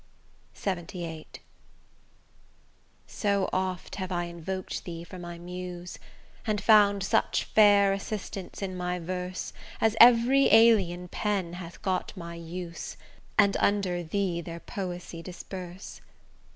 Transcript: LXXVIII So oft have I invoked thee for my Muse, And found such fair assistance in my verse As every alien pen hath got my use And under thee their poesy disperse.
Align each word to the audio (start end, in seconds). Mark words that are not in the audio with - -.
LXXVIII 0.55 1.27
So 3.05 3.47
oft 3.53 3.97
have 3.97 4.11
I 4.11 4.23
invoked 4.23 4.83
thee 4.83 5.03
for 5.03 5.19
my 5.19 5.37
Muse, 5.37 5.99
And 6.47 6.59
found 6.59 7.03
such 7.03 7.43
fair 7.43 7.93
assistance 7.93 8.63
in 8.63 8.75
my 8.75 8.97
verse 8.97 9.53
As 9.79 9.95
every 10.01 10.47
alien 10.51 11.07
pen 11.07 11.53
hath 11.53 11.79
got 11.83 12.17
my 12.17 12.33
use 12.33 12.97
And 13.37 13.55
under 13.57 14.01
thee 14.01 14.41
their 14.41 14.61
poesy 14.61 15.21
disperse. 15.21 16.01